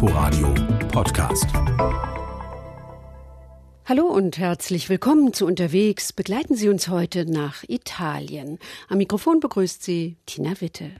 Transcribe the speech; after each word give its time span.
Inforadio 0.00 0.54
Podcast. 0.92 1.46
Hallo 3.84 4.04
und 4.04 4.38
herzlich 4.38 4.88
willkommen 4.88 5.32
zu 5.32 5.44
Unterwegs. 5.44 6.12
Begleiten 6.12 6.54
Sie 6.54 6.68
uns 6.68 6.86
heute 6.86 7.28
nach 7.28 7.64
Italien. 7.66 8.60
Am 8.86 8.98
Mikrofon 8.98 9.40
begrüßt 9.40 9.82
Sie 9.82 10.16
Tina 10.24 10.60
Witte. 10.60 10.92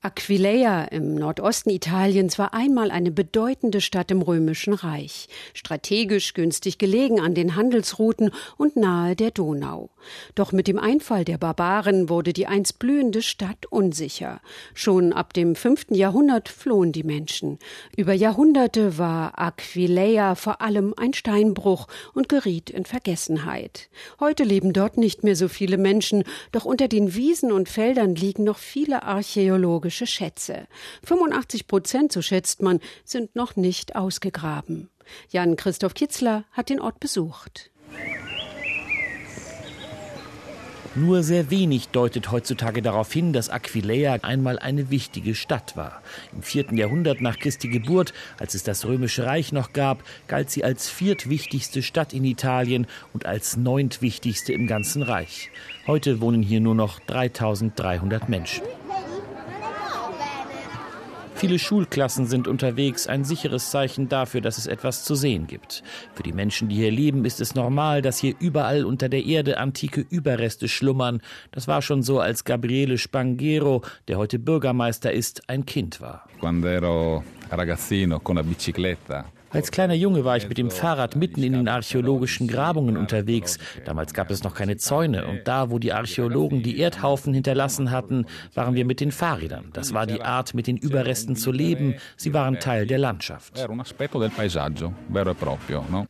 Aquileia 0.00 0.84
im 0.84 1.16
Nordosten 1.16 1.70
Italiens 1.70 2.38
war 2.38 2.54
einmal 2.54 2.92
eine 2.92 3.10
bedeutende 3.10 3.80
Stadt 3.80 4.12
im 4.12 4.22
Römischen 4.22 4.72
Reich, 4.72 5.26
strategisch 5.54 6.34
günstig 6.34 6.78
gelegen 6.78 7.18
an 7.18 7.34
den 7.34 7.56
Handelsrouten 7.56 8.30
und 8.56 8.76
nahe 8.76 9.16
der 9.16 9.32
Donau. 9.32 9.90
Doch 10.36 10.52
mit 10.52 10.68
dem 10.68 10.78
Einfall 10.78 11.24
der 11.24 11.36
Barbaren 11.36 12.08
wurde 12.08 12.32
die 12.32 12.46
einst 12.46 12.78
blühende 12.78 13.22
Stadt 13.22 13.66
unsicher. 13.70 14.40
Schon 14.72 15.12
ab 15.12 15.32
dem 15.32 15.56
fünften 15.56 15.96
Jahrhundert 15.96 16.48
flohen 16.48 16.92
die 16.92 17.02
Menschen. 17.02 17.58
Über 17.96 18.12
Jahrhunderte 18.12 18.98
war 18.98 19.36
Aquileia 19.36 20.36
vor 20.36 20.60
allem 20.62 20.94
ein 20.96 21.12
Steinbruch 21.12 21.88
und 22.14 22.28
geriet 22.28 22.70
in 22.70 22.84
Vergessenheit. 22.84 23.88
Heute 24.20 24.44
leben 24.44 24.72
dort 24.72 24.96
nicht 24.96 25.24
mehr 25.24 25.34
so 25.34 25.48
viele 25.48 25.76
Menschen, 25.76 26.22
doch 26.52 26.64
unter 26.64 26.86
den 26.86 27.16
Wiesen 27.16 27.50
und 27.50 27.68
Feldern 27.68 28.14
liegen 28.14 28.44
noch 28.44 28.58
viele 28.58 29.02
Archäologen 29.02 29.87
archäologische 29.88 30.06
Schätze. 30.06 30.66
85 31.04 31.66
Prozent, 31.66 32.12
so 32.12 32.22
schätzt 32.22 32.62
man, 32.62 32.80
sind 33.04 33.34
noch 33.34 33.56
nicht 33.56 33.96
ausgegraben. 33.96 34.90
Jan 35.30 35.56
Christoph 35.56 35.94
Kitzler 35.94 36.44
hat 36.52 36.68
den 36.68 36.80
Ort 36.80 37.00
besucht. 37.00 37.70
Nur 40.94 41.22
sehr 41.22 41.50
wenig 41.50 41.88
deutet 41.88 42.32
heutzutage 42.32 42.82
darauf 42.82 43.12
hin, 43.12 43.32
dass 43.32 43.50
Aquileia 43.50 44.18
einmal 44.22 44.58
eine 44.58 44.90
wichtige 44.90 45.34
Stadt 45.34 45.76
war. 45.76 46.02
Im 46.32 46.42
vierten 46.42 46.76
Jahrhundert 46.76 47.20
nach 47.20 47.38
Christi 47.38 47.68
Geburt, 47.68 48.12
als 48.38 48.54
es 48.54 48.64
das 48.64 48.84
Römische 48.84 49.24
Reich 49.24 49.52
noch 49.52 49.72
gab, 49.72 50.02
galt 50.26 50.50
sie 50.50 50.64
als 50.64 50.88
viertwichtigste 50.88 51.82
Stadt 51.82 52.12
in 52.12 52.24
Italien 52.24 52.86
und 53.12 53.26
als 53.26 53.56
neuntwichtigste 53.56 54.52
im 54.52 54.66
ganzen 54.66 55.02
Reich. 55.02 55.50
Heute 55.86 56.20
wohnen 56.20 56.42
hier 56.42 56.60
nur 56.60 56.74
noch 56.74 56.98
3300 57.00 58.28
Menschen. 58.28 58.62
Viele 61.38 61.60
Schulklassen 61.60 62.26
sind 62.26 62.48
unterwegs, 62.48 63.06
ein 63.06 63.22
sicheres 63.22 63.70
Zeichen 63.70 64.08
dafür, 64.08 64.40
dass 64.40 64.58
es 64.58 64.66
etwas 64.66 65.04
zu 65.04 65.14
sehen 65.14 65.46
gibt. 65.46 65.84
Für 66.14 66.24
die 66.24 66.32
Menschen, 66.32 66.68
die 66.68 66.74
hier 66.74 66.90
leben, 66.90 67.24
ist 67.24 67.40
es 67.40 67.54
normal, 67.54 68.02
dass 68.02 68.18
hier 68.18 68.34
überall 68.40 68.84
unter 68.84 69.08
der 69.08 69.24
Erde 69.24 69.58
antike 69.58 70.04
Überreste 70.10 70.66
schlummern. 70.66 71.22
Das 71.52 71.68
war 71.68 71.80
schon 71.80 72.02
so, 72.02 72.18
als 72.18 72.42
Gabriele 72.42 72.98
Spangero, 72.98 73.82
der 74.08 74.18
heute 74.18 74.40
Bürgermeister 74.40 75.12
ist, 75.12 75.48
ein 75.48 75.64
Kind 75.64 76.00
war. 76.00 76.24
Als 79.50 79.70
kleiner 79.70 79.94
Junge 79.94 80.24
war 80.24 80.36
ich 80.36 80.48
mit 80.48 80.58
dem 80.58 80.70
Fahrrad 80.70 81.16
mitten 81.16 81.42
in 81.42 81.54
den 81.54 81.68
archäologischen 81.68 82.48
Grabungen 82.48 82.96
unterwegs. 82.96 83.58
Damals 83.84 84.12
gab 84.12 84.30
es 84.30 84.42
noch 84.42 84.54
keine 84.54 84.76
Zäune 84.76 85.26
und 85.26 85.48
da, 85.48 85.70
wo 85.70 85.78
die 85.78 85.92
Archäologen 85.92 86.62
die 86.62 86.78
Erdhaufen 86.78 87.32
hinterlassen 87.32 87.90
hatten, 87.90 88.26
waren 88.54 88.74
wir 88.74 88.84
mit 88.84 89.00
den 89.00 89.10
Fahrrädern. 89.10 89.70
Das 89.72 89.94
war 89.94 90.06
die 90.06 90.22
Art, 90.22 90.54
mit 90.54 90.66
den 90.66 90.76
Überresten 90.76 91.34
zu 91.34 91.50
leben. 91.50 91.94
Sie 92.16 92.34
waren 92.34 92.60
Teil 92.60 92.86
der 92.86 92.98
Landschaft. 92.98 93.58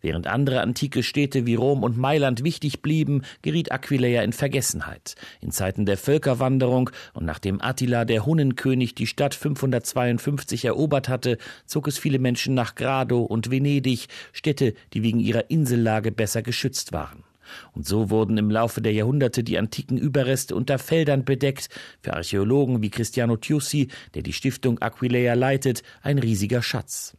Während 0.00 0.26
andere 0.26 0.60
antike 0.60 1.02
Städte 1.02 1.46
wie 1.46 1.54
Rom 1.54 1.82
und 1.84 1.96
Mailand 1.96 2.42
wichtig 2.42 2.82
blieben, 2.82 3.22
geriet 3.42 3.70
Aquileia 3.70 4.22
in 4.22 4.32
Vergessenheit. 4.32 5.14
In 5.40 5.52
Zeiten 5.52 5.86
der 5.86 5.96
Völkerwanderung 5.96 6.90
und 7.14 7.24
nachdem 7.24 7.60
Attila 7.60 8.04
der 8.04 8.26
Hunnenkönig 8.26 8.94
die 8.94 9.06
Stadt 9.06 9.34
552 9.34 10.64
erobert 10.64 11.08
hatte, 11.08 11.38
zog 11.66 11.86
es 11.86 11.98
viele 11.98 12.18
Menschen 12.18 12.54
nach 12.54 12.74
Grado 12.74 13.27
und 13.28 13.50
Venedig, 13.50 14.06
Städte, 14.32 14.74
die 14.92 15.02
wegen 15.02 15.20
ihrer 15.20 15.50
Insellage 15.50 16.12
besser 16.12 16.42
geschützt 16.42 16.92
waren. 16.92 17.24
Und 17.72 17.86
so 17.86 18.10
wurden 18.10 18.36
im 18.36 18.50
Laufe 18.50 18.80
der 18.80 18.92
Jahrhunderte 18.92 19.42
die 19.42 19.58
antiken 19.58 19.96
Überreste 19.96 20.54
unter 20.54 20.78
Feldern 20.78 21.24
bedeckt, 21.24 21.68
für 22.00 22.14
Archäologen 22.14 22.82
wie 22.82 22.90
Cristiano 22.90 23.36
Tiussi, 23.36 23.88
der 24.14 24.22
die 24.22 24.32
Stiftung 24.32 24.80
Aquileia 24.80 25.34
leitet, 25.34 25.82
ein 26.02 26.18
riesiger 26.18 26.62
Schatz. 26.62 27.16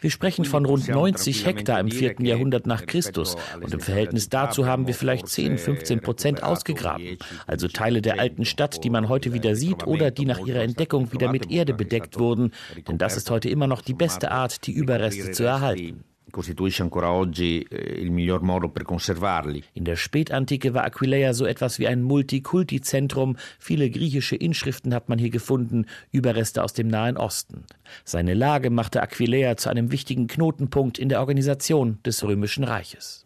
Wir 0.00 0.10
sprechen 0.10 0.44
von 0.44 0.64
rund 0.64 0.88
90 0.88 1.46
Hektar 1.46 1.80
im 1.80 1.90
vierten 1.90 2.24
Jahrhundert 2.24 2.66
nach 2.66 2.86
Christus. 2.86 3.36
und 3.60 3.72
im 3.72 3.80
Verhältnis 3.80 4.28
dazu 4.28 4.66
haben 4.66 4.86
wir 4.86 4.94
vielleicht 4.94 5.28
10, 5.28 5.58
15 5.58 6.00
Prozent 6.00 6.42
ausgegraben. 6.42 7.18
Also 7.46 7.68
Teile 7.68 8.02
der 8.02 8.20
alten 8.20 8.44
Stadt, 8.44 8.84
die 8.84 8.90
man 8.90 9.08
heute 9.08 9.32
wieder 9.32 9.56
sieht 9.56 9.86
oder 9.86 10.10
die 10.10 10.26
nach 10.26 10.38
ihrer 10.38 10.62
Entdeckung 10.62 11.12
wieder 11.12 11.32
mit 11.32 11.50
Erde 11.50 11.74
bedeckt 11.74 12.18
wurden, 12.18 12.52
denn 12.86 12.98
das 12.98 13.16
ist 13.16 13.30
heute 13.30 13.48
immer 13.48 13.66
noch 13.66 13.82
die 13.82 13.94
beste 13.94 14.30
Art, 14.30 14.66
die 14.66 14.72
Überreste 14.72 15.32
zu 15.32 15.44
erhalten 15.44 16.04
costituisce 16.36 16.82
ancora 16.82 17.10
oggi 17.10 17.62
eh, 17.62 17.98
il 17.98 18.10
miglior 18.10 18.42
modo 18.42 18.68
per 18.68 18.82
conservarli. 18.82 19.62
In 19.72 19.84
der 19.84 19.96
Spätantike 19.96 20.74
war 20.74 20.84
Aquileia 20.84 21.32
so 21.32 21.46
etwas 21.46 21.78
wie 21.78 21.86
ein 21.86 22.02
Multikulti-Zentrum. 22.02 23.36
Viele 23.58 23.88
griechische 23.88 24.36
Inschriften 24.36 24.92
hat 24.92 25.08
man 25.08 25.18
hier 25.18 25.30
gefunden, 25.30 25.86
Überreste 26.10 26.62
aus 26.62 26.74
dem 26.74 26.88
Nahen 26.88 27.16
Osten. 27.16 27.64
Seine 28.04 28.34
Lage 28.34 28.68
machte 28.68 29.00
Aquileia 29.00 29.56
zu 29.56 29.70
einem 29.70 29.90
wichtigen 29.90 30.26
Knotenpunkt 30.26 30.98
in 30.98 31.08
der 31.08 31.20
Organisation 31.20 32.00
des 32.04 32.22
Römischen 32.22 32.64
Reiches. 32.64 33.24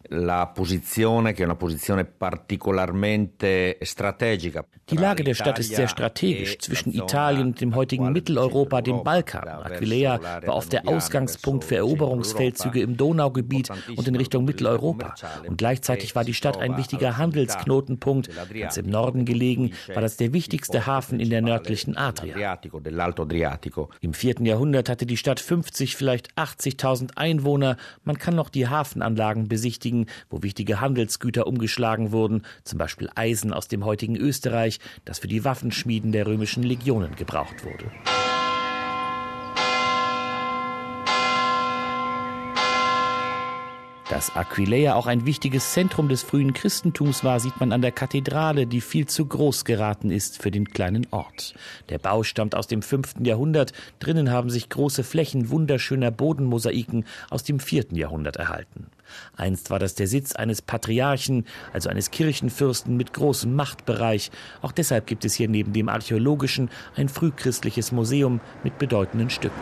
Die 4.89 4.97
Lage 4.97 5.23
der 5.23 5.33
Stadt 5.33 5.59
ist 5.59 5.75
sehr 5.75 5.87
strategisch 5.89 6.59
zwischen 6.59 6.93
Italien 6.93 7.47
und 7.47 7.59
dem 7.59 7.75
heutigen 7.75 8.13
Mitteleuropa, 8.13 8.81
dem 8.81 9.03
Balkan. 9.03 9.47
Aquileia 9.47 10.21
war 10.45 10.55
oft 10.55 10.71
der 10.71 10.87
Ausgangspunkt 10.87 11.65
für 11.65 11.75
Eroberungsfeldzüge 11.75 12.79
im 12.79 13.00
Donaugebiet 13.01 13.71
und 13.95 14.07
in 14.07 14.15
Richtung 14.15 14.45
Mitteleuropa. 14.45 15.15
Und 15.47 15.57
gleichzeitig 15.57 16.15
war 16.15 16.23
die 16.23 16.35
Stadt 16.35 16.57
ein 16.57 16.77
wichtiger 16.77 17.17
Handelsknotenpunkt. 17.17 18.29
Ganz 18.53 18.77
im 18.77 18.85
Norden 18.91 19.25
gelegen 19.25 19.71
war 19.91 20.03
das 20.03 20.17
der 20.17 20.33
wichtigste 20.33 20.85
Hafen 20.85 21.19
in 21.19 21.31
der 21.31 21.41
nördlichen 21.41 21.97
Adria. 21.97 22.59
Im 24.01 24.13
vierten 24.13 24.45
Jahrhundert 24.45 24.87
hatte 24.87 25.07
die 25.07 25.17
Stadt 25.17 25.39
50, 25.39 25.95
vielleicht 25.95 26.31
80.000 26.35 27.17
Einwohner. 27.17 27.77
Man 28.03 28.19
kann 28.19 28.35
noch 28.35 28.49
die 28.49 28.67
Hafenanlagen 28.67 29.47
besichtigen, 29.47 30.05
wo 30.29 30.43
wichtige 30.43 30.79
Handelsgüter 30.79 31.47
umgeschlagen 31.47 32.11
wurden, 32.11 32.43
zum 32.63 32.77
Beispiel 32.77 33.09
Eisen 33.15 33.51
aus 33.51 33.67
dem 33.67 33.83
heutigen 33.83 34.15
Österreich, 34.15 34.79
das 35.05 35.17
für 35.17 35.27
die 35.27 35.43
Waffenschmieden 35.43 36.11
der 36.11 36.27
römischen 36.27 36.61
Legionen 36.61 37.15
gebraucht 37.15 37.65
wurde. 37.65 37.85
Dass 44.11 44.35
Aquileia 44.35 44.95
auch 44.95 45.07
ein 45.07 45.25
wichtiges 45.25 45.71
Zentrum 45.71 46.09
des 46.09 46.21
frühen 46.21 46.51
Christentums 46.51 47.23
war, 47.23 47.39
sieht 47.39 47.57
man 47.61 47.71
an 47.71 47.81
der 47.81 47.93
Kathedrale, 47.93 48.67
die 48.67 48.81
viel 48.81 49.05
zu 49.05 49.25
groß 49.25 49.63
geraten 49.63 50.11
ist 50.11 50.41
für 50.41 50.51
den 50.51 50.67
kleinen 50.67 51.07
Ort. 51.11 51.55
Der 51.87 51.97
Bau 51.97 52.23
stammt 52.23 52.53
aus 52.53 52.67
dem 52.67 52.81
fünften 52.81 53.23
Jahrhundert. 53.23 53.71
Drinnen 53.99 54.29
haben 54.29 54.49
sich 54.49 54.67
große 54.67 55.05
Flächen 55.05 55.49
wunderschöner 55.49 56.11
Bodenmosaiken 56.11 57.05
aus 57.29 57.43
dem 57.43 57.61
vierten 57.61 57.95
Jahrhundert 57.95 58.35
erhalten. 58.35 58.87
Einst 59.37 59.69
war 59.69 59.79
das 59.79 59.95
der 59.95 60.07
Sitz 60.07 60.35
eines 60.35 60.61
Patriarchen, 60.61 61.45
also 61.71 61.87
eines 61.87 62.11
Kirchenfürsten 62.11 62.97
mit 62.97 63.13
großem 63.13 63.55
Machtbereich. 63.55 64.29
Auch 64.61 64.73
deshalb 64.73 65.07
gibt 65.07 65.23
es 65.23 65.35
hier 65.35 65.47
neben 65.47 65.71
dem 65.71 65.87
archäologischen 65.87 66.69
ein 66.97 67.07
frühchristliches 67.07 67.93
Museum 67.93 68.41
mit 68.61 68.77
bedeutenden 68.77 69.29
Stücken. 69.29 69.61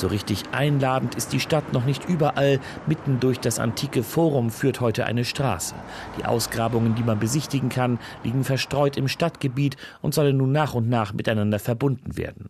So 0.00 0.06
richtig 0.06 0.44
einladend 0.52 1.14
ist 1.14 1.34
die 1.34 1.40
Stadt 1.40 1.74
noch 1.74 1.84
nicht 1.84 2.08
überall. 2.08 2.58
Mitten 2.86 3.20
durch 3.20 3.38
das 3.38 3.58
antike 3.58 4.02
Forum 4.02 4.48
führt 4.48 4.80
heute 4.80 5.04
eine 5.04 5.26
Straße. 5.26 5.74
Die 6.18 6.24
Ausgrabungen, 6.24 6.94
die 6.94 7.02
man 7.02 7.18
besichtigen 7.18 7.68
kann, 7.68 7.98
liegen 8.24 8.42
verstreut 8.42 8.96
im 8.96 9.08
Stadtgebiet 9.08 9.76
und 10.00 10.14
sollen 10.14 10.38
nun 10.38 10.52
nach 10.52 10.72
und 10.72 10.88
nach 10.88 11.12
miteinander 11.12 11.58
verbunden 11.58 12.16
werden. 12.16 12.48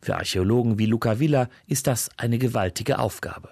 Für 0.00 0.14
Archäologen 0.14 0.78
wie 0.78 0.86
Luca 0.86 1.18
Villa 1.18 1.48
ist 1.66 1.88
das 1.88 2.08
eine 2.18 2.38
gewaltige 2.38 3.00
Aufgabe. 3.00 3.48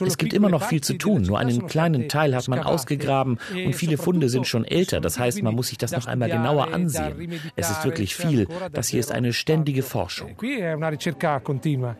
Es 0.00 0.18
gibt 0.18 0.32
immer 0.32 0.48
noch 0.48 0.64
viel 0.64 0.80
zu 0.80 0.94
tun, 0.94 1.22
nur 1.22 1.38
einen 1.38 1.66
kleinen 1.66 2.08
Teil 2.08 2.34
hat 2.34 2.48
man 2.48 2.60
ausgegraben 2.60 3.38
e 3.54 3.66
und 3.66 3.74
viele 3.74 3.98
Funde 3.98 4.28
sind 4.28 4.46
schon 4.46 4.64
älter, 4.64 5.00
das 5.00 5.18
heißt, 5.18 5.42
man 5.42 5.54
muss 5.54 5.68
sich 5.68 5.78
das 5.78 5.92
noch 5.92 6.06
einmal 6.06 6.30
genauer 6.30 6.72
ansehen. 6.72 7.40
Es 7.56 7.70
ist 7.70 7.84
wirklich 7.84 8.14
viel, 8.16 8.48
das 8.72 8.88
hier 8.88 9.00
ist 9.00 9.12
eine 9.12 9.32
ständige 9.32 9.82
Forschung. 9.82 10.36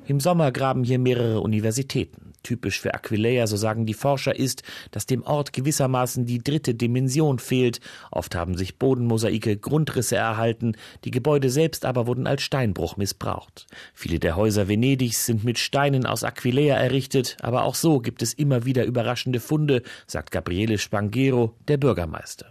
Im 0.07 0.21
Sommer 0.21 0.53
graben 0.53 0.85
hier 0.85 0.99
mehrere 0.99 1.41
Universitäten. 1.41 2.27
Typisch 2.47 2.81
für 2.81 2.95
Aquileia, 2.95 3.49
so 3.49 3.57
sagen 3.57 3.87
die 3.87 3.95
Forscher, 3.95 4.37
ist, 4.37 4.63
dass 4.93 5.05
dem 5.05 5.25
Ort 5.25 5.53
gewissermaßen 5.53 6.27
die 6.27 6.39
dritte 6.39 6.77
Dimension 6.77 7.41
fehlt. 7.41 7.81
Oft 8.13 8.37
haben 8.37 8.57
sich 8.57 8.79
Bodenmosaike 8.79 9.57
Grundrisse 9.57 10.15
erhalten, 10.15 10.77
die 11.05 11.11
Gebäude 11.11 11.51
selbst 11.51 11.85
aber 11.85 12.07
wurden 12.07 12.29
als 12.29 12.43
Steinbruch 12.43 12.97
missbraucht. 12.97 13.67
Viele 13.95 14.21
der 14.21 14.37
Häuser 14.37 14.69
Venedigs 14.69 15.27
sind 15.27 15.43
mit 15.43 15.59
Steinen 15.59 16.06
aus 16.07 16.25
Aquileia 16.25 16.77
errichtet, 16.77 17.37
aber 17.41 17.65
auch 17.65 17.75
so 17.75 18.01
gibt 18.01 18.23
es 18.23 18.33
immer 18.35 18.65
wieder 18.65 18.85
überraschende 18.85 19.41
Funde, 19.41 19.83
sagt 20.07 20.31
Gabriele 20.31 20.79
Spangero, 20.79 21.55
der 21.69 21.77
Bürgermeister. 21.77 22.47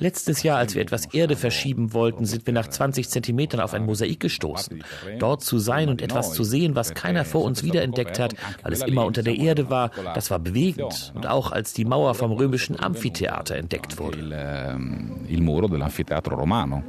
Letztes 0.00 0.42
Jahr, 0.42 0.56
als 0.56 0.74
wir 0.74 0.80
etwas 0.80 1.12
Erde 1.12 1.36
verschieben 1.36 1.92
wollten, 1.92 2.24
sind 2.24 2.46
wir 2.46 2.54
nach 2.54 2.68
20 2.68 3.08
Zentimetern 3.10 3.60
auf 3.60 3.74
ein 3.74 3.84
Mosaik 3.84 4.18
gestoßen. 4.18 4.82
Dort 5.18 5.44
zu 5.44 5.58
sein 5.58 5.90
und 5.90 6.00
etwas 6.00 6.32
zu 6.32 6.42
sehen, 6.42 6.74
was 6.74 6.94
keiner 6.94 7.26
vor 7.26 7.44
uns 7.44 7.62
wiederentdeckt 7.62 8.18
hat, 8.18 8.34
weil 8.62 8.72
es 8.72 8.80
immer 8.82 9.04
unter 9.04 9.22
der 9.22 9.36
Erde 9.36 9.68
war, 9.68 9.90
das 10.14 10.30
war 10.30 10.38
bewegend. 10.38 11.12
Und 11.14 11.26
auch 11.26 11.52
als 11.52 11.74
die 11.74 11.84
Mauer 11.84 12.14
vom 12.14 12.32
römischen 12.32 12.80
Amphitheater 12.80 13.56
entdeckt 13.56 13.98
wurde. 13.98 14.20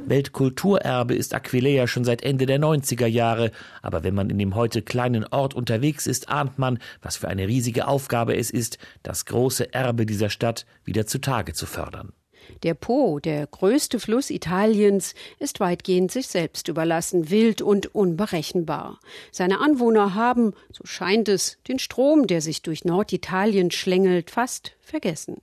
Weltkulturerbe 0.06 1.14
ist 1.14 1.34
Aquileia 1.34 1.86
schon 1.86 2.04
seit 2.04 2.22
Ende 2.22 2.46
der 2.46 2.58
90er 2.58 3.06
Jahre. 3.06 3.50
Aber 3.82 4.04
wenn 4.04 4.14
man 4.14 4.30
in 4.30 4.38
dem 4.38 4.54
heute 4.54 4.80
kleinen 4.80 5.26
Ort 5.26 5.52
unterwegs 5.52 6.06
ist, 6.06 6.30
ahnt 6.30 6.58
man, 6.58 6.78
was 7.02 7.18
für 7.18 7.28
eine 7.28 7.46
riesige 7.46 7.88
Aufgabe 7.88 8.36
es 8.36 8.50
ist, 8.50 8.78
das 9.02 9.26
große 9.26 9.74
Erbe 9.74 10.06
dieser 10.06 10.30
Stadt 10.30 10.64
wieder 10.84 11.06
zutage 11.06 11.52
zu 11.52 11.66
fördern. 11.66 12.14
Der 12.62 12.74
Po, 12.74 13.18
der 13.18 13.46
größte 13.46 13.98
Fluss 14.00 14.30
Italiens, 14.30 15.14
ist 15.38 15.60
weitgehend 15.60 16.10
sich 16.12 16.28
selbst 16.28 16.68
überlassen, 16.68 17.30
wild 17.30 17.62
und 17.62 17.94
unberechenbar. 17.94 19.00
Seine 19.30 19.60
Anwohner 19.60 20.14
haben, 20.14 20.54
so 20.70 20.84
scheint 20.84 21.28
es, 21.28 21.58
den 21.68 21.78
Strom, 21.78 22.26
der 22.26 22.40
sich 22.40 22.62
durch 22.62 22.84
Norditalien 22.84 23.70
schlängelt, 23.70 24.30
fast 24.30 24.72
vergessen. 24.80 25.40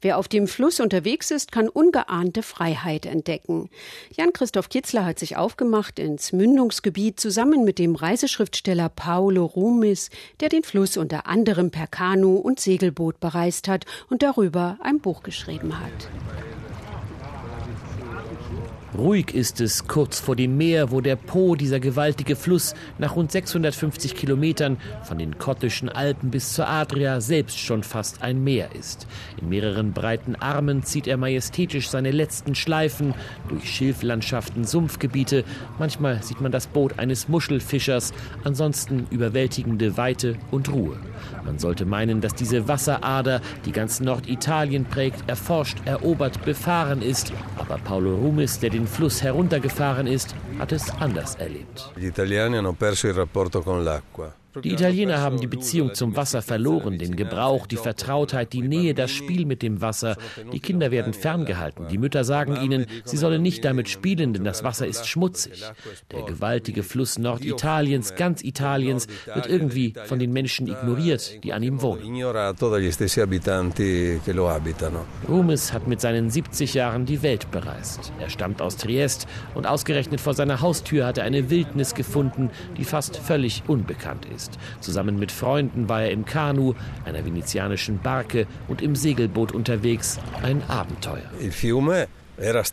Wer 0.00 0.18
auf 0.18 0.28
dem 0.28 0.48
Fluss 0.48 0.80
unterwegs 0.80 1.30
ist, 1.30 1.52
kann 1.52 1.68
ungeahnte 1.68 2.42
Freiheit 2.42 3.06
entdecken. 3.06 3.70
Jan-Christoph 4.16 4.68
Kitzler 4.68 5.04
hat 5.04 5.18
sich 5.18 5.36
aufgemacht 5.36 5.98
ins 5.98 6.32
Mündungsgebiet 6.32 7.20
zusammen 7.20 7.64
mit 7.64 7.78
dem 7.78 7.94
Reiseschriftsteller 7.94 8.88
Paolo 8.88 9.44
Rumis, 9.44 10.10
der 10.40 10.48
den 10.48 10.62
Fluss 10.62 10.96
unter 10.96 11.26
anderem 11.26 11.70
per 11.70 11.86
Kanu 11.86 12.36
und 12.36 12.60
Segelboot 12.60 13.20
bereist 13.20 13.68
hat 13.68 13.86
und 14.08 14.22
darüber 14.22 14.78
ein 14.82 15.00
Buch 15.00 15.22
geschrieben 15.22 15.78
hat. 15.78 16.08
Ruhig 18.96 19.34
ist 19.34 19.62
es 19.62 19.86
kurz 19.86 20.20
vor 20.20 20.36
dem 20.36 20.58
Meer, 20.58 20.90
wo 20.90 21.00
der 21.00 21.16
Po, 21.16 21.56
dieser 21.56 21.80
gewaltige 21.80 22.36
Fluss, 22.36 22.74
nach 22.98 23.16
rund 23.16 23.32
650 23.32 24.14
Kilometern 24.14 24.76
von 25.04 25.16
den 25.16 25.38
kottischen 25.38 25.88
Alpen 25.88 26.30
bis 26.30 26.52
zur 26.52 26.68
Adria 26.68 27.22
selbst 27.22 27.58
schon 27.58 27.84
fast 27.84 28.20
ein 28.22 28.44
Meer 28.44 28.68
ist. 28.78 29.06
In 29.40 29.48
mehreren 29.48 29.94
breiten 29.94 30.36
Armen 30.36 30.82
zieht 30.82 31.06
er 31.06 31.16
majestätisch 31.16 31.88
seine 31.88 32.10
letzten 32.10 32.54
Schleifen 32.54 33.14
durch 33.48 33.64
Schilflandschaften, 33.64 34.64
Sumpfgebiete. 34.64 35.44
Manchmal 35.78 36.22
sieht 36.22 36.42
man 36.42 36.52
das 36.52 36.66
Boot 36.66 36.98
eines 36.98 37.28
Muschelfischers, 37.28 38.12
ansonsten 38.44 39.06
überwältigende 39.10 39.96
Weite 39.96 40.36
und 40.50 40.70
Ruhe. 40.70 40.98
Man 41.46 41.58
sollte 41.58 41.86
meinen, 41.86 42.20
dass 42.20 42.34
diese 42.34 42.68
Wasserader, 42.68 43.40
die 43.64 43.72
ganz 43.72 44.00
Norditalien 44.00 44.84
prägt, 44.84 45.28
erforscht, 45.30 45.78
erobert, 45.86 46.44
befahren 46.44 47.00
ist. 47.00 47.32
Aber 47.56 47.78
Paolo 47.78 48.16
Rumis, 48.16 48.58
der 48.58 48.68
den 48.68 48.81
Fluss 48.86 49.22
heruntergefahren 49.22 50.06
ist, 50.06 50.34
hat 50.58 50.72
es 50.72 50.90
anders 51.00 51.36
erlebt. 51.36 51.90
Gli 51.94 52.06
italiani 52.06 52.56
hanno 52.56 52.72
perso 52.72 53.08
il 53.08 53.14
rapporto 53.14 53.62
con 53.62 53.82
l'acqua. 53.82 54.41
Die 54.62 54.72
Italiener 54.72 55.20
haben 55.20 55.40
die 55.40 55.46
Beziehung 55.46 55.94
zum 55.94 56.14
Wasser 56.14 56.42
verloren, 56.42 56.98
den 56.98 57.16
Gebrauch, 57.16 57.66
die 57.66 57.78
Vertrautheit, 57.78 58.52
die 58.52 58.60
Nähe, 58.60 58.92
das 58.92 59.10
Spiel 59.10 59.46
mit 59.46 59.62
dem 59.62 59.80
Wasser. 59.80 60.16
Die 60.52 60.60
Kinder 60.60 60.90
werden 60.90 61.14
ferngehalten. 61.14 61.88
Die 61.88 61.96
Mütter 61.96 62.22
sagen 62.24 62.56
ihnen, 62.56 62.86
sie 63.04 63.16
sollen 63.16 63.40
nicht 63.40 63.64
damit 63.64 63.88
spielen, 63.88 64.34
denn 64.34 64.44
das 64.44 64.62
Wasser 64.62 64.86
ist 64.86 65.08
schmutzig. 65.08 65.64
Der 66.10 66.22
gewaltige 66.22 66.82
Fluss 66.82 67.18
Norditaliens, 67.18 68.14
ganz 68.14 68.42
Italiens, 68.42 69.06
wird 69.32 69.46
irgendwie 69.46 69.94
von 70.04 70.18
den 70.18 70.32
Menschen 70.32 70.66
ignoriert, 70.66 71.42
die 71.42 71.54
an 71.54 71.62
ihm 71.62 71.80
wohnen. 71.80 72.02
Rumes 75.28 75.72
hat 75.72 75.88
mit 75.88 76.00
seinen 76.02 76.28
70 76.28 76.74
Jahren 76.74 77.06
die 77.06 77.22
Welt 77.22 77.50
bereist. 77.50 78.12
Er 78.20 78.28
stammt 78.28 78.60
aus 78.60 78.76
Triest 78.76 79.26
und 79.54 79.66
ausgerechnet 79.66 80.20
vor 80.20 80.34
seiner 80.34 80.60
Haustür 80.60 81.06
hat 81.06 81.16
er 81.16 81.24
eine 81.24 81.48
Wildnis 81.48 81.94
gefunden, 81.94 82.50
die 82.76 82.84
fast 82.84 83.16
völlig 83.16 83.62
unbekannt 83.66 84.26
ist 84.26 84.41
ist. 84.42 84.58
Zusammen 84.80 85.18
mit 85.18 85.32
Freunden 85.32 85.88
war 85.88 86.02
er 86.02 86.10
im 86.10 86.24
Kanu, 86.24 86.74
einer 87.04 87.24
venezianischen 87.24 87.98
Barke 87.98 88.46
und 88.68 88.82
im 88.82 88.96
Segelboot 88.96 89.52
unterwegs. 89.52 90.18
Ein 90.42 90.62
Abenteuer. 90.68 91.22
Fiume 91.50 92.08
der 92.38 92.64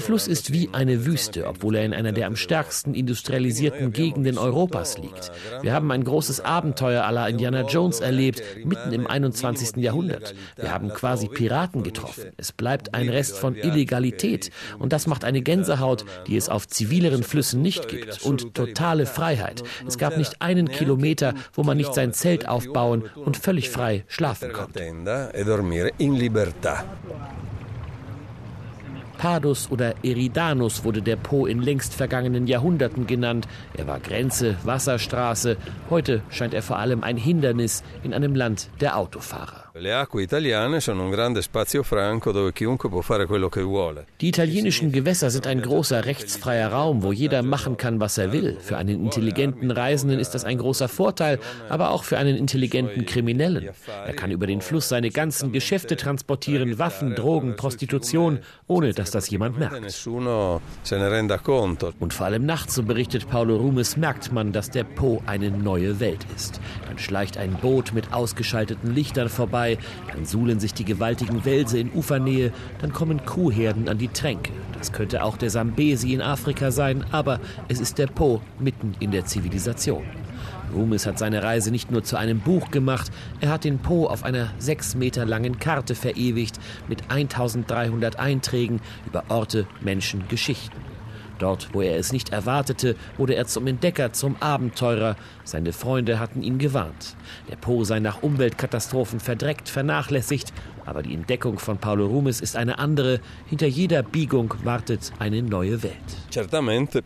Fluss 0.00 0.28
ist 0.28 0.52
wie 0.52 0.70
eine 0.72 1.04
Wüste, 1.04 1.46
obwohl 1.46 1.76
er 1.76 1.84
in 1.84 1.92
einer 1.92 2.12
der 2.12 2.26
am 2.26 2.34
stärksten 2.34 2.94
industrialisierten 2.94 3.92
Gegenden 3.92 4.38
Europas 4.38 4.96
liegt. 4.96 5.30
Wir 5.60 5.74
haben 5.74 5.90
ein 5.90 6.02
großes 6.02 6.40
Abenteuer 6.40 7.10
la 7.12 7.28
Indiana 7.28 7.62
Jones 7.62 8.00
erlebt, 8.00 8.42
mitten 8.64 8.92
im 8.92 9.06
21. 9.06 9.76
Jahrhundert. 9.76 10.34
Wir 10.56 10.72
haben 10.72 10.88
quasi 10.88 11.28
Piraten 11.28 11.82
getroffen. 11.82 12.32
Es 12.38 12.52
bleibt 12.52 12.94
ein 12.94 13.10
Rest 13.10 13.36
von 13.36 13.54
Illegalität. 13.54 14.50
Und 14.78 14.94
das 14.94 15.06
macht 15.06 15.24
eine 15.24 15.42
Gänsehaut, 15.42 16.06
die 16.26 16.36
es 16.36 16.48
auf 16.48 16.66
zivileren 16.66 17.22
Flüssen 17.22 17.60
nicht 17.60 17.88
gibt. 17.88 18.22
Und 18.22 18.54
totale 18.54 19.04
Freiheit. 19.04 19.62
Es 19.86 19.98
gab 19.98 20.16
nicht 20.16 20.40
einen 20.40 20.68
Kilometer, 20.68 21.34
wo 21.52 21.62
man 21.62 21.76
nicht 21.76 21.92
sein 21.94 22.14
Zelt 22.14 22.48
aufbauen 22.48 23.04
und 23.16 23.36
völlig 23.36 23.68
frei 23.68 24.04
schlafen 24.08 24.52
konnte. 24.52 24.82
Padus 29.18 29.70
oder 29.70 29.94
Eridanus 30.02 30.84
wurde 30.84 31.02
der 31.02 31.16
Po 31.16 31.46
in 31.46 31.62
längst 31.62 31.94
vergangenen 31.94 32.46
Jahrhunderten 32.46 33.06
genannt. 33.06 33.48
Er 33.76 33.86
war 33.86 34.00
Grenze, 34.00 34.56
Wasserstraße. 34.64 35.56
Heute 35.90 36.22
scheint 36.30 36.54
er 36.54 36.62
vor 36.62 36.78
allem 36.78 37.02
ein 37.02 37.16
Hindernis 37.16 37.82
in 38.02 38.14
einem 38.14 38.34
Land 38.34 38.68
der 38.80 38.96
Autofahrer. 38.96 39.66
Die 44.22 44.28
italienischen 44.28 44.90
Gewässer 44.90 45.30
sind 45.30 45.46
ein 45.46 45.60
großer 45.60 46.06
rechtsfreier 46.06 46.72
Raum, 46.72 47.02
wo 47.02 47.12
jeder 47.12 47.42
machen 47.42 47.76
kann, 47.76 48.00
was 48.00 48.16
er 48.16 48.32
will. 48.32 48.56
Für 48.58 48.78
einen 48.78 49.04
intelligenten 49.04 49.70
Reisenden 49.70 50.18
ist 50.18 50.30
das 50.30 50.44
ein 50.44 50.56
großer 50.56 50.88
Vorteil, 50.88 51.38
aber 51.68 51.90
auch 51.90 52.04
für 52.04 52.16
einen 52.16 52.36
intelligenten 52.36 53.04
Kriminellen. 53.04 53.68
Er 54.06 54.14
kann 54.14 54.30
über 54.30 54.46
den 54.46 54.62
Fluss 54.62 54.88
seine 54.88 55.10
ganzen 55.10 55.52
Geschäfte 55.52 55.96
transportieren, 55.96 56.78
Waffen, 56.78 57.14
Drogen, 57.14 57.56
Prostitution, 57.56 58.38
ohne 58.66 58.94
dass 58.94 59.05
das 59.10 59.30
jemand 59.30 59.58
merkt. 59.58 59.74
Und 61.98 62.14
vor 62.14 62.26
allem 62.26 62.46
nachts, 62.46 62.74
so 62.74 62.82
berichtet 62.82 63.28
Paolo 63.28 63.56
Rumes, 63.56 63.96
merkt 63.96 64.32
man, 64.32 64.52
dass 64.52 64.70
der 64.70 64.84
Po 64.84 65.22
eine 65.26 65.50
neue 65.50 65.98
Welt 65.98 66.26
ist. 66.36 66.60
Dann 66.86 66.98
schleicht 66.98 67.38
ein 67.38 67.54
Boot 67.54 67.92
mit 67.92 68.12
ausgeschalteten 68.12 68.94
Lichtern 68.94 69.28
vorbei, 69.28 69.46
vorbei, 69.46 69.78
dann 70.12 70.26
suhlen 70.26 70.60
sich 70.60 70.74
die 70.74 70.84
gewaltigen 70.84 71.44
Wälse 71.44 71.78
in 71.78 71.92
Ufernähe, 71.92 72.52
dann 72.80 72.92
kommen 72.92 73.24
Kuhherden 73.24 73.88
an 73.88 73.98
die 73.98 74.08
Tränke. 74.08 74.52
Das 74.78 74.92
könnte 74.92 75.22
auch 75.22 75.36
der 75.36 75.50
Sambesi 75.50 76.12
in 76.12 76.20
Afrika 76.20 76.70
sein, 76.70 77.04
aber 77.12 77.40
es 77.68 77.80
ist 77.80 77.98
der 77.98 78.08
Po 78.08 78.40
mitten 78.58 78.94
in 79.00 79.10
der 79.10 79.24
Zivilisation. 79.24 80.04
Rumis 80.74 81.06
hat 81.06 81.18
seine 81.18 81.42
Reise 81.42 81.70
nicht 81.70 81.90
nur 81.90 82.04
zu 82.04 82.16
einem 82.16 82.40
Buch 82.40 82.70
gemacht, 82.70 83.10
er 83.40 83.50
hat 83.50 83.64
den 83.64 83.78
Po 83.78 84.06
auf 84.06 84.24
einer 84.24 84.50
sechs 84.58 84.94
Meter 84.94 85.24
langen 85.24 85.58
Karte 85.58 85.94
verewigt 85.94 86.58
mit 86.88 87.10
1300 87.10 88.18
Einträgen 88.18 88.80
über 89.06 89.24
Orte, 89.28 89.66
Menschen, 89.80 90.28
Geschichten. 90.28 90.76
Dort, 91.38 91.68
wo 91.72 91.82
er 91.82 91.98
es 91.98 92.12
nicht 92.12 92.30
erwartete, 92.30 92.96
wurde 93.16 93.34
er 93.34 93.46
zum 93.46 93.66
Entdecker, 93.66 94.12
zum 94.12 94.36
Abenteurer. 94.40 95.16
Seine 95.44 95.72
Freunde 95.72 96.18
hatten 96.18 96.42
ihn 96.42 96.58
gewarnt. 96.58 97.14
Der 97.50 97.56
Po 97.56 97.84
sei 97.84 98.00
nach 98.00 98.22
Umweltkatastrophen 98.22 99.20
verdreckt, 99.20 99.68
vernachlässigt. 99.68 100.52
Aber 100.86 101.02
die 101.02 101.14
Entdeckung 101.14 101.58
von 101.58 101.78
Paolo 101.78 102.06
Rumes 102.06 102.40
ist 102.40 102.56
eine 102.56 102.78
andere. 102.78 103.20
Hinter 103.46 103.66
jeder 103.66 104.02
Biegung 104.02 104.54
wartet 104.64 105.12
eine 105.18 105.42
neue 105.42 105.82
Welt. 105.82 105.94
Certamente 106.30 107.02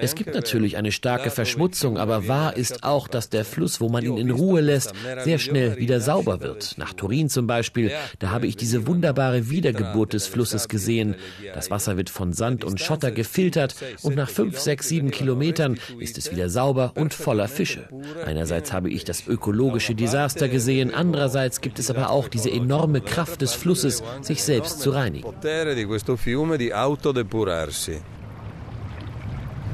es 0.00 0.14
gibt 0.14 0.34
natürlich 0.34 0.76
eine 0.76 0.92
starke 0.92 1.30
Verschmutzung, 1.30 1.98
aber 1.98 2.28
wahr 2.28 2.56
ist 2.56 2.82
auch, 2.84 3.08
dass 3.08 3.28
der 3.28 3.44
Fluss, 3.44 3.80
wo 3.80 3.88
man 3.88 4.04
ihn 4.04 4.16
in 4.16 4.30
Ruhe 4.30 4.60
lässt, 4.60 4.94
sehr 5.24 5.38
schnell 5.38 5.76
wieder 5.76 6.00
sauber 6.00 6.40
wird. 6.40 6.78
Nach 6.78 6.94
Turin 6.94 7.28
zum 7.28 7.46
Beispiel, 7.46 7.92
da 8.18 8.30
habe 8.30 8.46
ich 8.46 8.56
diese 8.56 8.86
wunderbare 8.86 9.50
Wiedergeburt 9.50 10.14
des 10.14 10.26
Flusses 10.26 10.68
gesehen. 10.68 11.14
Das 11.54 11.70
Wasser 11.70 11.96
wird 11.96 12.10
von 12.10 12.32
Sand 12.32 12.64
und 12.64 12.80
Schotter 12.80 13.10
gefiltert 13.10 13.74
und 14.02 14.16
nach 14.16 14.30
fünf, 14.30 14.58
sechs, 14.58 14.88
sieben 14.88 15.10
Kilometern 15.10 15.78
ist 15.98 16.16
es 16.16 16.30
wieder 16.30 16.48
sauber 16.48 16.92
und 16.96 17.12
voller 17.12 17.48
Fische. 17.48 17.88
Einerseits 18.24 18.72
habe 18.72 18.90
ich 18.90 19.04
das 19.04 19.26
ökologische 19.26 19.94
Desaster 19.94 20.48
gesehen, 20.48 20.94
andererseits 20.94 21.60
gibt 21.60 21.78
es 21.78 21.90
aber 21.90 22.10
auch 22.10 22.28
diese 22.28 22.50
enorme 22.50 23.00
Kraft 23.00 23.42
des 23.42 23.52
Flusses, 23.52 24.02
sich 24.22 24.42
selbst 24.42 24.80
zu 24.80 24.90
reinigen. 24.90 25.28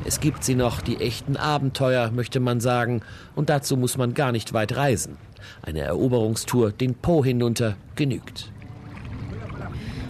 Es 0.04 0.20
gibt 0.20 0.44
sie 0.44 0.54
noch, 0.54 0.80
die 0.80 0.98
echten 0.98 1.36
Abenteuer, 1.36 2.12
möchte 2.12 2.38
man 2.38 2.60
sagen, 2.60 3.02
und 3.34 3.50
dazu 3.50 3.76
muss 3.76 3.96
man 3.96 4.14
gar 4.14 4.30
nicht 4.30 4.52
weit 4.52 4.76
reisen. 4.76 5.16
Eine 5.62 5.80
Eroberungstour 5.80 6.70
den 6.70 6.94
Po 6.94 7.24
hinunter 7.24 7.76
genügt. 7.96 8.52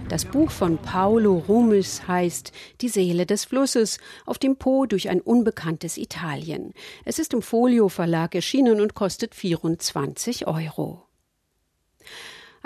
Das 0.08 0.24
Buch 0.24 0.50
von 0.50 0.78
Paolo 0.78 1.42
Rumis 1.48 2.06
heißt 2.06 2.52
Die 2.80 2.88
Seele 2.88 3.26
des 3.26 3.44
Flusses 3.44 3.98
auf 4.24 4.38
dem 4.38 4.56
Po 4.56 4.86
durch 4.86 5.08
ein 5.08 5.20
unbekanntes 5.20 5.96
Italien. 5.96 6.74
Es 7.04 7.18
ist 7.18 7.32
im 7.32 7.42
Folio 7.42 7.88
Verlag 7.88 8.34
erschienen 8.34 8.80
und 8.80 8.94
kostet 8.94 9.34
24 9.34 10.46
Euro. 10.46 11.05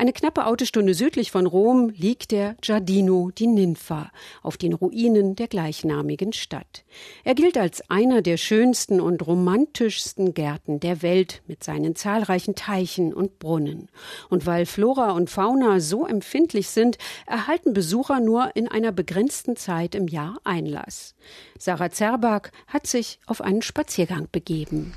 Eine 0.00 0.14
knappe 0.14 0.46
Autostunde 0.46 0.94
südlich 0.94 1.30
von 1.30 1.46
Rom 1.46 1.90
liegt 1.90 2.30
der 2.30 2.56
Giardino 2.62 3.30
di 3.38 3.46
Ninfa 3.46 4.10
auf 4.42 4.56
den 4.56 4.72
Ruinen 4.72 5.36
der 5.36 5.46
gleichnamigen 5.46 6.32
Stadt. 6.32 6.86
Er 7.22 7.34
gilt 7.34 7.58
als 7.58 7.82
einer 7.90 8.22
der 8.22 8.38
schönsten 8.38 8.98
und 9.02 9.26
romantischsten 9.26 10.32
Gärten 10.32 10.80
der 10.80 11.02
Welt 11.02 11.42
mit 11.46 11.62
seinen 11.62 11.96
zahlreichen 11.96 12.54
Teichen 12.54 13.12
und 13.12 13.38
Brunnen. 13.38 13.90
Und 14.30 14.46
weil 14.46 14.64
Flora 14.64 15.10
und 15.10 15.28
Fauna 15.28 15.80
so 15.80 16.06
empfindlich 16.06 16.70
sind, 16.70 16.96
erhalten 17.26 17.74
Besucher 17.74 18.20
nur 18.20 18.56
in 18.56 18.68
einer 18.68 18.92
begrenzten 18.92 19.54
Zeit 19.54 19.94
im 19.94 20.08
Jahr 20.08 20.38
Einlass. 20.44 21.14
Sarah 21.58 21.90
Zerbak 21.90 22.52
hat 22.68 22.86
sich 22.86 23.18
auf 23.26 23.42
einen 23.42 23.60
Spaziergang 23.60 24.28
begeben. 24.32 24.94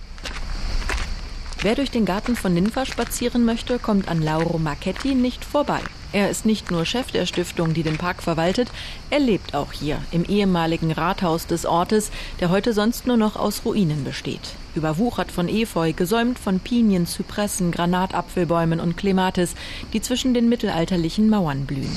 Wer 1.63 1.75
durch 1.75 1.91
den 1.91 2.03
Garten 2.03 2.35
von 2.35 2.53
Ninfa 2.53 2.85
spazieren 2.85 3.45
möchte, 3.45 3.79
kommt 3.79 4.09
an 4.09 4.21
Lauro 4.21 4.57
Marchetti 4.57 5.15
nicht 5.15 5.45
vorbei. 5.45 5.79
Er 6.11 6.29
ist 6.29 6.45
nicht 6.45 6.71
nur 6.71 6.85
Chef 6.85 7.09
der 7.13 7.25
Stiftung, 7.25 7.73
die 7.73 7.83
den 7.83 7.97
Park 7.97 8.21
verwaltet, 8.21 8.67
er 9.09 9.19
lebt 9.19 9.55
auch 9.55 9.71
hier, 9.71 10.01
im 10.11 10.25
ehemaligen 10.25 10.91
Rathaus 10.91 11.47
des 11.47 11.65
Ortes, 11.65 12.11
der 12.41 12.49
heute 12.49 12.73
sonst 12.73 13.07
nur 13.07 13.15
noch 13.15 13.37
aus 13.37 13.61
Ruinen 13.63 14.03
besteht. 14.03 14.55
Überwuchert 14.75 15.31
von 15.31 15.47
Efeu, 15.47 15.93
gesäumt 15.93 16.39
von 16.39 16.59
Pinien, 16.59 17.05
Zypressen, 17.07 17.71
Granatapfelbäumen 17.71 18.79
und 18.79 18.97
Klematis, 18.97 19.55
die 19.93 20.01
zwischen 20.01 20.33
den 20.33 20.49
mittelalterlichen 20.49 21.29
Mauern 21.29 21.65
blühen. 21.65 21.95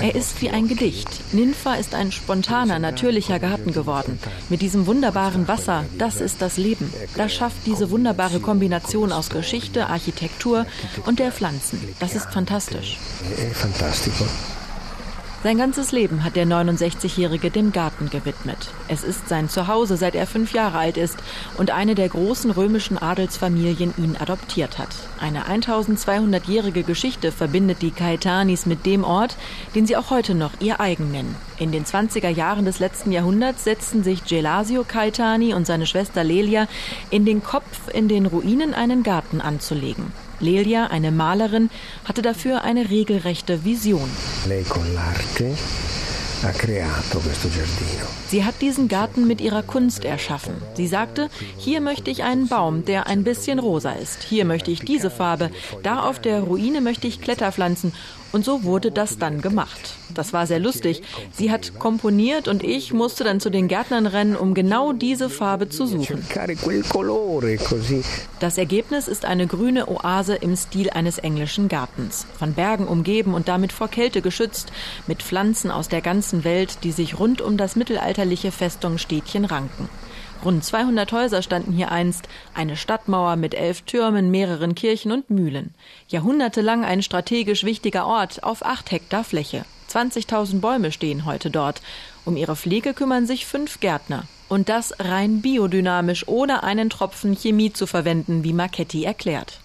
Er 0.00 0.14
ist 0.14 0.40
wie 0.40 0.50
ein 0.50 0.68
Gedicht. 0.68 1.08
Ninfa 1.32 1.74
ist 1.74 1.94
ein 1.94 2.12
spontaner, 2.12 2.78
natürlicher 2.78 3.38
Garten 3.38 3.72
geworden. 3.72 4.18
Mit 4.48 4.62
diesem 4.62 4.86
wunderbaren 4.86 5.46
Wasser, 5.46 5.84
das 5.98 6.20
ist 6.20 6.40
das 6.40 6.56
Leben. 6.56 6.92
Das 7.16 7.32
schafft 7.32 7.66
diese 7.66 7.90
wunderbare 7.90 8.40
Kombination 8.40 9.12
aus 9.12 9.30
Geschichte, 9.30 9.88
Architektur, 9.88 10.66
und 11.06 11.18
der 11.18 11.32
Pflanzen. 11.32 11.80
Das 12.00 12.14
ist 12.14 12.30
fantastisch. 12.32 12.98
Sein 15.44 15.58
ganzes 15.58 15.92
Leben 15.92 16.24
hat 16.24 16.36
der 16.36 16.46
69-Jährige 16.46 17.50
dem 17.50 17.70
Garten 17.70 18.08
gewidmet. 18.08 18.72
Es 18.88 19.04
ist 19.04 19.28
sein 19.28 19.50
Zuhause, 19.50 19.98
seit 19.98 20.14
er 20.14 20.26
fünf 20.26 20.54
Jahre 20.54 20.78
alt 20.78 20.96
ist 20.96 21.18
und 21.58 21.70
eine 21.70 21.94
der 21.94 22.08
großen 22.08 22.50
römischen 22.50 22.96
Adelsfamilien 22.96 23.92
ihn 23.98 24.16
adoptiert 24.18 24.78
hat. 24.78 24.88
Eine 25.20 25.44
1200-jährige 25.44 26.82
Geschichte 26.82 27.30
verbindet 27.30 27.82
die 27.82 27.90
Caetanis 27.90 28.64
mit 28.64 28.86
dem 28.86 29.04
Ort, 29.04 29.36
den 29.74 29.84
sie 29.84 29.98
auch 29.98 30.08
heute 30.08 30.34
noch 30.34 30.52
ihr 30.60 30.80
eigen 30.80 31.10
nennen. 31.12 31.36
In 31.58 31.72
den 31.72 31.84
20er 31.84 32.30
Jahren 32.30 32.64
des 32.64 32.78
letzten 32.78 33.12
Jahrhunderts 33.12 33.64
setzten 33.64 34.02
sich 34.02 34.24
Gelasio 34.24 34.82
Caetani 34.82 35.52
und 35.52 35.66
seine 35.66 35.84
Schwester 35.84 36.24
Lelia 36.24 36.68
in 37.10 37.26
den 37.26 37.42
Kopf, 37.42 37.92
in 37.92 38.08
den 38.08 38.24
Ruinen 38.24 38.72
einen 38.72 39.02
Garten 39.02 39.42
anzulegen. 39.42 40.23
Lelia, 40.40 40.86
eine 40.86 41.10
Malerin, 41.10 41.70
hatte 42.04 42.22
dafür 42.22 42.62
eine 42.62 42.90
regelrechte 42.90 43.64
Vision. 43.64 44.08
Sie 48.28 48.44
hat 48.44 48.60
diesen 48.60 48.88
Garten 48.88 49.26
mit 49.26 49.40
ihrer 49.40 49.62
Kunst 49.62 50.04
erschaffen. 50.04 50.54
Sie 50.74 50.86
sagte, 50.86 51.30
hier 51.56 51.80
möchte 51.80 52.10
ich 52.10 52.22
einen 52.22 52.48
Baum, 52.48 52.84
der 52.84 53.06
ein 53.06 53.24
bisschen 53.24 53.58
rosa 53.58 53.92
ist. 53.92 54.22
Hier 54.24 54.44
möchte 54.44 54.70
ich 54.70 54.80
diese 54.80 55.10
Farbe. 55.10 55.50
Da 55.82 56.00
auf 56.00 56.18
der 56.20 56.40
Ruine 56.40 56.82
möchte 56.82 57.06
ich 57.06 57.22
Kletterpflanzen. 57.22 57.94
Und 58.32 58.44
so 58.44 58.64
wurde 58.64 58.90
das 58.90 59.18
dann 59.18 59.40
gemacht. 59.40 59.94
Das 60.14 60.32
war 60.32 60.46
sehr 60.46 60.60
lustig. 60.60 61.02
Sie 61.32 61.50
hat 61.50 61.78
komponiert 61.78 62.48
und 62.48 62.62
ich 62.62 62.92
musste 62.92 63.24
dann 63.24 63.40
zu 63.40 63.50
den 63.50 63.68
Gärtnern 63.68 64.06
rennen, 64.06 64.36
um 64.36 64.54
genau 64.54 64.92
diese 64.92 65.28
Farbe 65.28 65.68
zu 65.68 65.86
suchen. 65.86 66.24
Das 68.40 68.58
Ergebnis 68.58 69.08
ist 69.08 69.24
eine 69.24 69.46
grüne 69.46 69.88
Oase 69.88 70.34
im 70.34 70.56
Stil 70.56 70.90
eines 70.90 71.18
englischen 71.18 71.68
Gartens. 71.68 72.26
Von 72.38 72.54
Bergen 72.54 72.86
umgeben 72.86 73.34
und 73.34 73.48
damit 73.48 73.72
vor 73.72 73.88
Kälte 73.88 74.22
geschützt, 74.22 74.72
mit 75.06 75.22
Pflanzen 75.22 75.70
aus 75.70 75.88
der 75.88 76.00
ganzen 76.00 76.44
Welt, 76.44 76.78
die 76.84 76.92
sich 76.92 77.18
rund 77.18 77.40
um 77.40 77.56
das 77.56 77.76
mittelalterliche 77.76 78.52
Festungsstädtchen 78.52 79.44
ranken. 79.44 79.88
Rund 80.44 80.62
200 80.62 81.10
Häuser 81.12 81.40
standen 81.40 81.72
hier 81.72 81.90
einst, 81.90 82.28
eine 82.52 82.76
Stadtmauer 82.76 83.36
mit 83.36 83.54
elf 83.54 83.82
Türmen, 83.82 84.30
mehreren 84.30 84.74
Kirchen 84.74 85.10
und 85.10 85.30
Mühlen. 85.30 85.74
Jahrhundertelang 86.08 86.84
ein 86.84 87.02
strategisch 87.02 87.64
wichtiger 87.64 88.06
Ort 88.06 88.44
auf 88.44 88.64
acht 88.64 88.90
Hektar 88.90 89.24
Fläche. 89.24 89.64
20.000 89.94 90.60
Bäume 90.60 90.92
stehen 90.92 91.24
heute 91.24 91.50
dort. 91.50 91.80
Um 92.24 92.36
ihre 92.36 92.56
Pflege 92.56 92.94
kümmern 92.94 93.26
sich 93.26 93.46
fünf 93.46 93.80
Gärtner. 93.80 94.24
Und 94.48 94.68
das 94.68 94.94
rein 94.98 95.40
biodynamisch, 95.40 96.26
ohne 96.28 96.62
einen 96.62 96.90
Tropfen 96.90 97.36
Chemie 97.36 97.72
zu 97.72 97.86
verwenden, 97.86 98.44
wie 98.44 98.52
Marchetti 98.52 99.04
erklärt. 99.04 99.60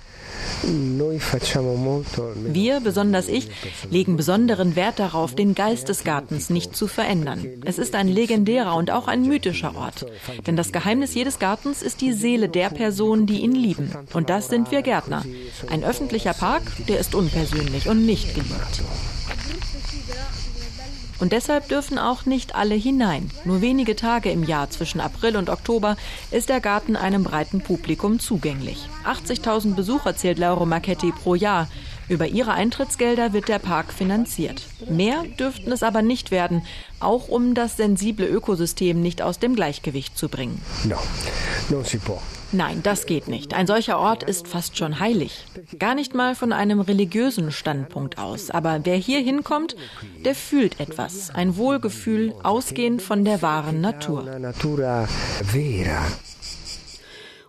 Wir, 2.45 2.79
besonders 2.79 3.27
ich, 3.27 3.50
legen 3.89 4.17
besonderen 4.17 4.75
Wert 4.75 5.00
darauf, 5.00 5.36
den 5.36 5.55
Geist 5.55 5.89
des 5.89 6.03
Gartens 6.03 6.50
nicht 6.50 6.75
zu 6.75 6.88
verändern. 6.88 7.45
Es 7.65 7.77
ist 7.77 7.95
ein 7.95 8.07
legendärer 8.07 8.75
und 8.75 8.91
auch 8.91 9.07
ein 9.07 9.24
mythischer 9.24 9.75
Ort. 9.75 10.05
Denn 10.48 10.55
das 10.55 10.71
Geheimnis 10.71 11.13
jedes 11.13 11.39
Gartens 11.39 11.81
ist 11.81 12.01
die 12.01 12.13
Seele 12.13 12.50
der 12.50 12.69
Personen, 12.69 13.25
die 13.25 13.41
ihn 13.41 13.53
lieben. 13.53 13.91
Und 14.13 14.29
das 14.29 14.50
sind 14.50 14.71
wir 14.71 14.81
Gärtner. 14.81 15.24
Ein 15.69 15.83
öffentlicher 15.83 16.33
Park, 16.33 16.63
der 16.88 17.00
ist 17.00 17.15
unpersönlich 17.15 17.88
und 17.88 18.05
nicht 18.05 18.36
geliebt. 18.36 18.83
Und 21.19 21.33
deshalb 21.33 21.67
dürfen 21.67 21.97
auch 21.97 22.25
nicht 22.25 22.55
alle 22.55 22.75
hinein. 22.75 23.29
Nur 23.45 23.61
wenige 23.61 23.95
Tage 23.95 24.31
im 24.31 24.43
Jahr 24.43 24.69
zwischen 24.69 25.01
April 25.01 25.35
und 25.35 25.49
Oktober 25.49 25.97
ist 26.31 26.49
der 26.49 26.61
Garten 26.61 26.95
einem 26.95 27.23
breiten 27.23 27.61
Publikum 27.61 28.19
zugänglich. 28.19 28.88
80.000 29.05 29.75
Besucher 29.75 30.15
zählt 30.15 30.38
Lauro 30.39 30.65
Marchetti 30.65 31.11
pro 31.11 31.35
Jahr. 31.35 31.67
Über 32.07 32.27
ihre 32.27 32.53
Eintrittsgelder 32.53 33.33
wird 33.33 33.49
der 33.49 33.59
Park 33.59 33.93
finanziert. 33.93 34.63
Mehr 34.89 35.23
dürften 35.38 35.71
es 35.71 35.83
aber 35.83 36.01
nicht 36.01 36.31
werden, 36.31 36.63
auch 36.99 37.27
um 37.27 37.53
das 37.53 37.77
sensible 37.77 38.25
Ökosystem 38.25 38.99
nicht 38.99 39.21
aus 39.21 39.38
dem 39.38 39.55
Gleichgewicht 39.55 40.17
zu 40.17 40.27
bringen. 40.27 40.59
No, 40.85 40.97
non 41.69 41.85
si. 41.85 41.99
Nein, 42.51 42.82
das 42.82 43.06
geht 43.06 43.27
nicht. 43.27 43.53
Ein 43.53 43.68
solcher 43.68 44.00
Ort 44.00 44.24
ist 44.24 44.48
fast 44.48 44.75
schon 44.75 45.00
heilig. 45.00 45.46
Gar 45.77 45.94
nicht 45.94 46.15
mal 46.15 46.34
von 46.34 46.51
einem 46.51 46.79
religiösen 46.82 47.51
Standpunkt 47.51 48.18
aus. 48.18 48.50
Aber 48.50 48.79
wer 48.84 48.96
hier 48.96 49.20
hinkommt, 49.20 49.75
der 50.25 50.34
fühlt 50.34 50.79
etwas. 50.79 51.29
Ein 51.29 51.58
Wohlgefühl, 51.58 52.34
ausgehend 52.41 53.03
von 53.03 53.24
der 53.24 53.44
wahren 53.44 53.82
Natur. 53.82 54.25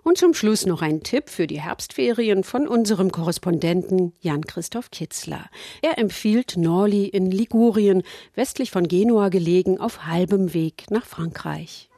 Und 0.03 0.19
zum 0.19 0.35
Schluss 0.35 0.67
noch 0.67 0.83
ein 0.83 1.03
Tipp 1.03 1.31
für 1.31 1.47
die 1.47 1.61
Herbstferien 1.61 2.45
von 2.45 2.67
unserem 2.67 3.11
Korrespondenten 3.11 4.13
Jan-Christoph 4.21 4.91
Kitzler. 4.91 5.47
Er 5.83 5.99
empfiehlt 5.99 6.57
Norli 6.57 7.07
in 7.07 7.31
Ligurien, 7.31 8.03
westlich 8.35 8.71
von 8.71 8.89
Genua 8.89 9.29
gelegen, 9.29 9.79
auf 9.79 10.07
halbem 10.07 10.53
Weg 10.53 10.91
nach 10.91 11.05
Frankreich. 11.05 11.90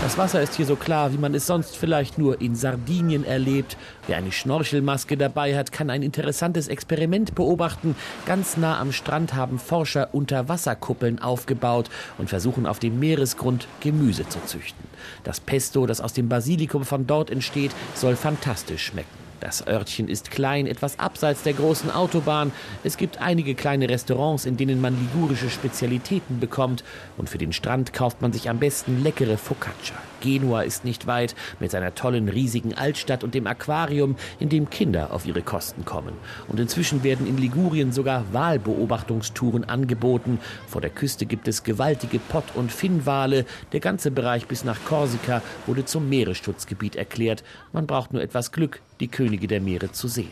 Das 0.00 0.16
Wasser 0.16 0.40
ist 0.40 0.54
hier 0.54 0.64
so 0.64 0.76
klar, 0.76 1.12
wie 1.12 1.18
man 1.18 1.34
es 1.34 1.46
sonst 1.46 1.76
vielleicht 1.76 2.18
nur 2.18 2.40
in 2.40 2.54
Sardinien 2.54 3.24
erlebt. 3.24 3.76
Wer 4.06 4.16
eine 4.16 4.30
Schnorchelmaske 4.30 5.16
dabei 5.16 5.56
hat, 5.56 5.72
kann 5.72 5.90
ein 5.90 6.02
interessantes 6.02 6.68
Experiment 6.68 7.34
beobachten. 7.34 7.96
Ganz 8.24 8.56
nah 8.56 8.78
am 8.80 8.92
Strand 8.92 9.34
haben 9.34 9.58
Forscher 9.58 10.14
Unterwasserkuppeln 10.14 11.18
aufgebaut 11.18 11.90
und 12.16 12.30
versuchen 12.30 12.64
auf 12.64 12.78
dem 12.78 13.00
Meeresgrund 13.00 13.66
Gemüse 13.80 14.26
zu 14.28 14.38
züchten. 14.46 14.84
Das 15.24 15.40
Pesto, 15.40 15.84
das 15.84 16.00
aus 16.00 16.12
dem 16.12 16.28
Basilikum 16.28 16.84
von 16.84 17.06
dort 17.06 17.28
entsteht, 17.30 17.72
soll 17.94 18.14
fantastisch 18.14 18.86
schmecken. 18.86 19.17
Das 19.40 19.66
Örtchen 19.66 20.08
ist 20.08 20.30
klein, 20.30 20.66
etwas 20.66 20.98
abseits 20.98 21.42
der 21.42 21.52
großen 21.52 21.90
Autobahn. 21.90 22.50
Es 22.82 22.96
gibt 22.96 23.18
einige 23.18 23.54
kleine 23.54 23.88
Restaurants, 23.88 24.46
in 24.46 24.56
denen 24.56 24.80
man 24.80 24.98
ligurische 24.98 25.48
Spezialitäten 25.48 26.40
bekommt. 26.40 26.82
Und 27.16 27.28
für 27.28 27.38
den 27.38 27.52
Strand 27.52 27.92
kauft 27.92 28.20
man 28.20 28.32
sich 28.32 28.50
am 28.50 28.58
besten 28.58 29.02
leckere 29.02 29.38
Focaccia. 29.38 29.94
Genua 30.20 30.62
ist 30.62 30.84
nicht 30.84 31.06
weit, 31.06 31.36
mit 31.60 31.70
seiner 31.70 31.94
tollen, 31.94 32.28
riesigen 32.28 32.74
Altstadt 32.74 33.22
und 33.22 33.34
dem 33.34 33.46
Aquarium, 33.46 34.16
in 34.40 34.48
dem 34.48 34.68
Kinder 34.70 35.12
auf 35.12 35.24
ihre 35.24 35.42
Kosten 35.42 35.84
kommen. 35.84 36.14
Und 36.48 36.58
inzwischen 36.58 37.04
werden 37.04 37.26
in 37.26 37.38
Ligurien 37.38 37.92
sogar 37.92 38.24
Walbeobachtungstouren 38.32 39.64
angeboten. 39.64 40.40
Vor 40.66 40.80
der 40.80 40.90
Küste 40.90 41.26
gibt 41.26 41.46
es 41.46 41.62
gewaltige 41.62 42.18
Pott- 42.18 42.56
und 42.56 42.72
Finnwale. 42.72 43.44
Der 43.72 43.80
ganze 43.80 44.10
Bereich 44.10 44.46
bis 44.46 44.64
nach 44.64 44.78
Korsika 44.84 45.42
wurde 45.66 45.84
zum 45.84 46.08
Meeresschutzgebiet 46.08 46.96
erklärt. 46.96 47.44
Man 47.72 47.86
braucht 47.86 48.12
nur 48.12 48.22
etwas 48.22 48.50
Glück, 48.50 48.80
die 49.00 49.08
Könige 49.28 49.46
der 49.46 49.60
Meere 49.60 49.92
zu 49.92 50.08
sehen. 50.08 50.30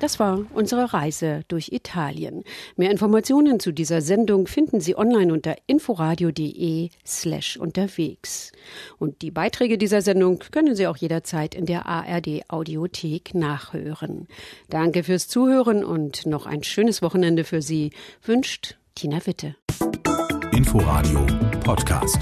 Das 0.00 0.18
war 0.18 0.40
unsere 0.52 0.92
Reise 0.92 1.42
durch 1.46 1.68
Italien. 1.70 2.42
Mehr 2.74 2.90
Informationen 2.90 3.60
zu 3.60 3.70
dieser 3.70 4.00
Sendung 4.00 4.48
finden 4.48 4.80
Sie 4.80 4.98
online 4.98 5.32
unter 5.32 5.54
inforadio.de 5.68 6.88
slash 7.06 7.56
unterwegs. 7.56 8.50
Und 8.98 9.22
die 9.22 9.30
Beiträge 9.30 9.78
dieser 9.78 10.02
Sendung 10.02 10.40
können 10.50 10.74
Sie 10.74 10.88
auch 10.88 10.96
jederzeit 10.96 11.54
in 11.54 11.66
der 11.66 11.86
ARD 11.86 12.42
Audiothek 12.48 13.32
nachhören. 13.36 14.26
Danke 14.68 15.04
fürs 15.04 15.28
Zuhören 15.28 15.84
und 15.84 16.26
noch 16.26 16.46
ein 16.46 16.64
schönes 16.64 17.00
Wochenende 17.00 17.44
für 17.44 17.62
Sie 17.62 17.92
wünscht 18.24 18.76
Tina 18.96 19.24
Witte. 19.24 19.54
Inforadio 20.50 21.24
Podcast. 21.62 22.18